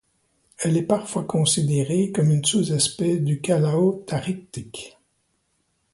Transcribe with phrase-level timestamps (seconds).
[0.57, 4.97] Elle est parfois considérée comme une sous-espèce du Calao tarictic.